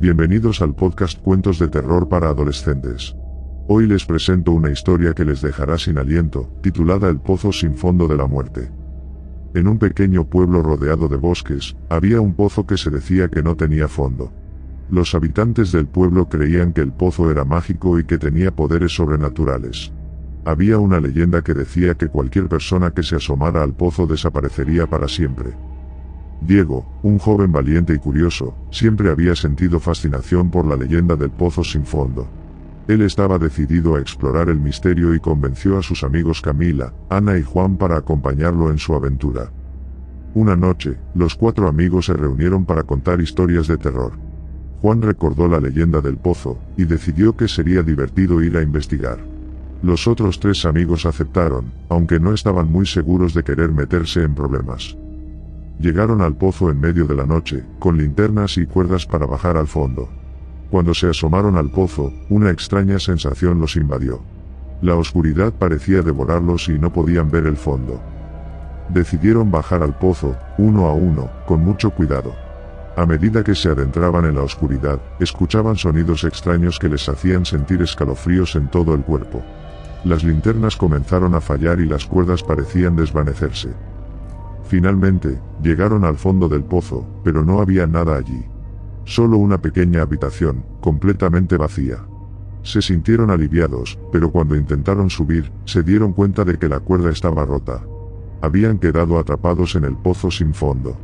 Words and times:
Bienvenidos 0.00 0.62
al 0.62 0.74
podcast 0.74 1.20
Cuentos 1.20 1.58
de 1.58 1.68
Terror 1.68 2.08
para 2.08 2.30
Adolescentes. 2.30 3.14
Hoy 3.68 3.86
les 3.86 4.06
presento 4.06 4.52
una 4.52 4.70
historia 4.70 5.12
que 5.12 5.26
les 5.26 5.42
dejará 5.42 5.76
sin 5.76 5.98
aliento, 5.98 6.48
titulada 6.62 7.10
El 7.10 7.20
Pozo 7.20 7.52
sin 7.52 7.74
Fondo 7.74 8.08
de 8.08 8.16
la 8.16 8.26
Muerte. 8.26 8.70
En 9.52 9.68
un 9.68 9.78
pequeño 9.78 10.26
pueblo 10.26 10.62
rodeado 10.62 11.06
de 11.06 11.18
bosques, 11.18 11.76
había 11.90 12.22
un 12.22 12.32
pozo 12.32 12.66
que 12.66 12.78
se 12.78 12.88
decía 12.88 13.28
que 13.28 13.42
no 13.42 13.56
tenía 13.56 13.88
fondo. 13.88 14.32
Los 14.88 15.14
habitantes 15.14 15.70
del 15.70 15.86
pueblo 15.86 16.30
creían 16.30 16.72
que 16.72 16.80
el 16.80 16.92
pozo 16.92 17.30
era 17.30 17.44
mágico 17.44 17.98
y 17.98 18.04
que 18.04 18.16
tenía 18.16 18.56
poderes 18.56 18.94
sobrenaturales. 18.94 19.92
Había 20.46 20.78
una 20.78 20.98
leyenda 20.98 21.42
que 21.42 21.52
decía 21.52 21.94
que 21.94 22.08
cualquier 22.08 22.48
persona 22.48 22.92
que 22.92 23.02
se 23.02 23.16
asomara 23.16 23.62
al 23.62 23.74
pozo 23.74 24.06
desaparecería 24.06 24.86
para 24.86 25.08
siempre. 25.08 25.50
Diego, 26.40 26.86
un 27.02 27.18
joven 27.18 27.52
valiente 27.52 27.94
y 27.94 27.98
curioso, 27.98 28.54
siempre 28.70 29.10
había 29.10 29.36
sentido 29.36 29.78
fascinación 29.78 30.50
por 30.50 30.66
la 30.66 30.76
leyenda 30.76 31.16
del 31.16 31.30
pozo 31.30 31.62
sin 31.62 31.84
fondo. 31.84 32.26
Él 32.88 33.02
estaba 33.02 33.38
decidido 33.38 33.94
a 33.94 34.00
explorar 34.00 34.48
el 34.48 34.58
misterio 34.58 35.14
y 35.14 35.20
convenció 35.20 35.78
a 35.78 35.82
sus 35.82 36.02
amigos 36.02 36.40
Camila, 36.40 36.92
Ana 37.08 37.38
y 37.38 37.42
Juan 37.42 37.76
para 37.76 37.96
acompañarlo 37.96 38.70
en 38.70 38.78
su 38.78 38.94
aventura. 38.94 39.50
Una 40.34 40.56
noche, 40.56 40.96
los 41.14 41.34
cuatro 41.34 41.68
amigos 41.68 42.06
se 42.06 42.14
reunieron 42.14 42.64
para 42.64 42.84
contar 42.84 43.20
historias 43.20 43.66
de 43.66 43.76
terror. 43.76 44.12
Juan 44.80 45.02
recordó 45.02 45.46
la 45.46 45.60
leyenda 45.60 46.00
del 46.00 46.16
pozo, 46.16 46.58
y 46.76 46.84
decidió 46.84 47.36
que 47.36 47.48
sería 47.48 47.82
divertido 47.82 48.42
ir 48.42 48.56
a 48.56 48.62
investigar. 48.62 49.18
Los 49.82 50.08
otros 50.08 50.40
tres 50.40 50.64
amigos 50.64 51.04
aceptaron, 51.04 51.72
aunque 51.88 52.18
no 52.18 52.32
estaban 52.32 52.70
muy 52.70 52.86
seguros 52.86 53.34
de 53.34 53.42
querer 53.42 53.72
meterse 53.72 54.22
en 54.22 54.34
problemas. 54.34 54.96
Llegaron 55.80 56.20
al 56.20 56.36
pozo 56.36 56.70
en 56.70 56.78
medio 56.78 57.06
de 57.06 57.14
la 57.14 57.24
noche, 57.24 57.64
con 57.78 57.96
linternas 57.96 58.58
y 58.58 58.66
cuerdas 58.66 59.06
para 59.06 59.24
bajar 59.24 59.56
al 59.56 59.66
fondo. 59.66 60.10
Cuando 60.70 60.92
se 60.92 61.08
asomaron 61.08 61.56
al 61.56 61.70
pozo, 61.70 62.12
una 62.28 62.50
extraña 62.50 62.98
sensación 62.98 63.58
los 63.58 63.76
invadió. 63.76 64.20
La 64.82 64.94
oscuridad 64.96 65.54
parecía 65.54 66.02
devorarlos 66.02 66.68
y 66.68 66.78
no 66.78 66.92
podían 66.92 67.30
ver 67.30 67.46
el 67.46 67.56
fondo. 67.56 67.98
Decidieron 68.90 69.50
bajar 69.50 69.82
al 69.82 69.96
pozo, 69.96 70.36
uno 70.58 70.86
a 70.86 70.92
uno, 70.92 71.30
con 71.46 71.64
mucho 71.64 71.90
cuidado. 71.90 72.34
A 72.94 73.06
medida 73.06 73.42
que 73.42 73.54
se 73.54 73.70
adentraban 73.70 74.26
en 74.26 74.34
la 74.34 74.42
oscuridad, 74.42 75.00
escuchaban 75.18 75.76
sonidos 75.76 76.24
extraños 76.24 76.78
que 76.78 76.90
les 76.90 77.08
hacían 77.08 77.46
sentir 77.46 77.80
escalofríos 77.80 78.54
en 78.54 78.68
todo 78.68 78.94
el 78.94 79.00
cuerpo. 79.00 79.42
Las 80.04 80.24
linternas 80.24 80.76
comenzaron 80.76 81.34
a 81.34 81.40
fallar 81.40 81.80
y 81.80 81.86
las 81.86 82.04
cuerdas 82.04 82.42
parecían 82.42 82.96
desvanecerse. 82.96 83.70
Finalmente, 84.70 85.36
llegaron 85.60 86.04
al 86.04 86.16
fondo 86.16 86.48
del 86.48 86.62
pozo, 86.62 87.04
pero 87.24 87.44
no 87.44 87.60
había 87.60 87.88
nada 87.88 88.16
allí. 88.16 88.44
Solo 89.04 89.36
una 89.36 89.60
pequeña 89.60 90.02
habitación, 90.02 90.64
completamente 90.80 91.56
vacía. 91.56 92.06
Se 92.62 92.80
sintieron 92.80 93.32
aliviados, 93.32 93.98
pero 94.12 94.30
cuando 94.30 94.54
intentaron 94.54 95.10
subir, 95.10 95.50
se 95.64 95.82
dieron 95.82 96.12
cuenta 96.12 96.44
de 96.44 96.56
que 96.56 96.68
la 96.68 96.78
cuerda 96.78 97.10
estaba 97.10 97.44
rota. 97.44 97.82
Habían 98.42 98.78
quedado 98.78 99.18
atrapados 99.18 99.74
en 99.74 99.82
el 99.82 99.96
pozo 99.96 100.30
sin 100.30 100.54
fondo. 100.54 100.96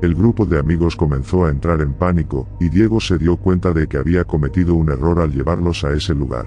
El 0.00 0.14
grupo 0.14 0.46
de 0.46 0.60
amigos 0.60 0.94
comenzó 0.94 1.44
a 1.44 1.50
entrar 1.50 1.80
en 1.80 1.92
pánico, 1.92 2.46
y 2.60 2.68
Diego 2.68 3.00
se 3.00 3.18
dio 3.18 3.36
cuenta 3.36 3.72
de 3.72 3.88
que 3.88 3.98
había 3.98 4.22
cometido 4.22 4.74
un 4.74 4.90
error 4.90 5.18
al 5.18 5.32
llevarlos 5.32 5.82
a 5.82 5.92
ese 5.92 6.14
lugar. 6.14 6.46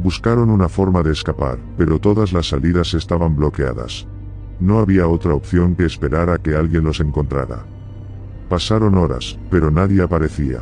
Buscaron 0.00 0.50
una 0.50 0.68
forma 0.68 1.02
de 1.02 1.10
escapar, 1.10 1.58
pero 1.76 1.98
todas 1.98 2.32
las 2.32 2.50
salidas 2.50 2.94
estaban 2.94 3.34
bloqueadas. 3.34 4.06
No 4.60 4.78
había 4.78 5.08
otra 5.08 5.34
opción 5.34 5.74
que 5.74 5.84
esperar 5.84 6.30
a 6.30 6.38
que 6.38 6.54
alguien 6.54 6.84
los 6.84 7.00
encontrara. 7.00 7.64
Pasaron 8.48 8.94
horas, 8.96 9.38
pero 9.50 9.70
nadie 9.70 10.02
aparecía. 10.02 10.60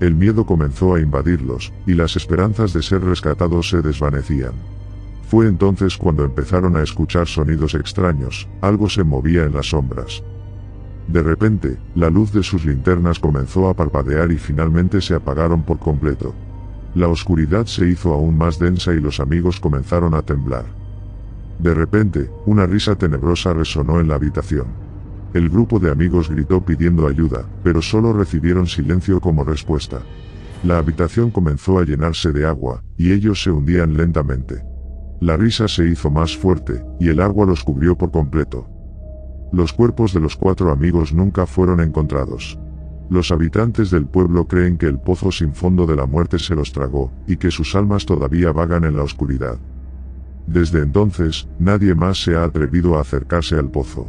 El 0.00 0.14
miedo 0.14 0.46
comenzó 0.46 0.94
a 0.94 1.00
invadirlos, 1.00 1.72
y 1.86 1.94
las 1.94 2.16
esperanzas 2.16 2.72
de 2.72 2.82
ser 2.82 3.04
rescatados 3.04 3.68
se 3.68 3.82
desvanecían. 3.82 4.52
Fue 5.28 5.46
entonces 5.46 5.96
cuando 5.96 6.24
empezaron 6.24 6.74
a 6.74 6.82
escuchar 6.82 7.28
sonidos 7.28 7.74
extraños, 7.74 8.48
algo 8.62 8.88
se 8.88 9.04
movía 9.04 9.44
en 9.44 9.52
las 9.52 9.66
sombras. 9.66 10.22
De 11.06 11.22
repente, 11.22 11.76
la 11.94 12.08
luz 12.08 12.32
de 12.32 12.42
sus 12.42 12.64
linternas 12.64 13.18
comenzó 13.18 13.68
a 13.68 13.74
parpadear 13.74 14.32
y 14.32 14.38
finalmente 14.38 15.00
se 15.00 15.14
apagaron 15.14 15.62
por 15.62 15.78
completo. 15.78 16.34
La 16.94 17.08
oscuridad 17.08 17.66
se 17.66 17.88
hizo 17.88 18.12
aún 18.12 18.36
más 18.38 18.58
densa 18.58 18.92
y 18.92 19.00
los 19.00 19.20
amigos 19.20 19.60
comenzaron 19.60 20.14
a 20.14 20.22
temblar. 20.22 20.79
De 21.62 21.74
repente, 21.74 22.30
una 22.46 22.66
risa 22.66 22.96
tenebrosa 22.96 23.52
resonó 23.52 24.00
en 24.00 24.08
la 24.08 24.14
habitación. 24.14 24.66
El 25.34 25.48
grupo 25.48 25.78
de 25.78 25.90
amigos 25.90 26.30
gritó 26.30 26.64
pidiendo 26.64 27.06
ayuda, 27.06 27.44
pero 27.62 27.82
solo 27.82 28.12
recibieron 28.12 28.66
silencio 28.66 29.20
como 29.20 29.44
respuesta. 29.44 30.00
La 30.64 30.78
habitación 30.78 31.30
comenzó 31.30 31.78
a 31.78 31.84
llenarse 31.84 32.32
de 32.32 32.46
agua, 32.46 32.82
y 32.96 33.12
ellos 33.12 33.42
se 33.42 33.50
hundían 33.50 33.96
lentamente. 33.96 34.64
La 35.20 35.36
risa 35.36 35.68
se 35.68 35.86
hizo 35.86 36.10
más 36.10 36.36
fuerte, 36.36 36.82
y 36.98 37.08
el 37.08 37.20
agua 37.20 37.46
los 37.46 37.62
cubrió 37.62 37.96
por 37.96 38.10
completo. 38.10 38.66
Los 39.52 39.72
cuerpos 39.72 40.14
de 40.14 40.20
los 40.20 40.36
cuatro 40.36 40.72
amigos 40.72 41.12
nunca 41.12 41.44
fueron 41.46 41.80
encontrados. 41.80 42.58
Los 43.10 43.32
habitantes 43.32 43.90
del 43.90 44.06
pueblo 44.06 44.46
creen 44.48 44.78
que 44.78 44.86
el 44.86 44.98
pozo 44.98 45.30
sin 45.30 45.54
fondo 45.54 45.86
de 45.86 45.96
la 45.96 46.06
muerte 46.06 46.38
se 46.38 46.54
los 46.54 46.72
tragó, 46.72 47.12
y 47.26 47.36
que 47.36 47.50
sus 47.50 47.74
almas 47.74 48.06
todavía 48.06 48.52
vagan 48.52 48.84
en 48.84 48.96
la 48.96 49.02
oscuridad. 49.02 49.58
Desde 50.50 50.82
entonces, 50.82 51.46
nadie 51.60 51.94
más 51.94 52.20
se 52.20 52.34
ha 52.34 52.42
atrevido 52.42 52.98
a 52.98 53.02
acercarse 53.02 53.54
al 53.54 53.70
pozo. 53.70 54.08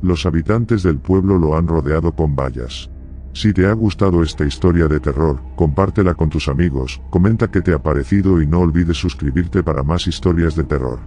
Los 0.00 0.24
habitantes 0.24 0.82
del 0.82 0.96
pueblo 0.98 1.38
lo 1.38 1.58
han 1.58 1.68
rodeado 1.68 2.12
con 2.12 2.34
vallas. 2.34 2.88
Si 3.34 3.52
te 3.52 3.66
ha 3.66 3.72
gustado 3.74 4.22
esta 4.22 4.46
historia 4.46 4.88
de 4.88 4.98
terror, 4.98 5.42
compártela 5.56 6.14
con 6.14 6.30
tus 6.30 6.48
amigos, 6.48 7.02
comenta 7.10 7.50
qué 7.50 7.60
te 7.60 7.74
ha 7.74 7.82
parecido 7.82 8.40
y 8.40 8.46
no 8.46 8.60
olvides 8.60 8.96
suscribirte 8.96 9.62
para 9.62 9.82
más 9.82 10.06
historias 10.06 10.56
de 10.56 10.64
terror. 10.64 11.00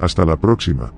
Hasta 0.00 0.24
la 0.24 0.40
próxima. 0.40 0.92